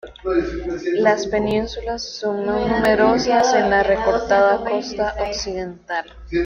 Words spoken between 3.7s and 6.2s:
recortada costa occidental.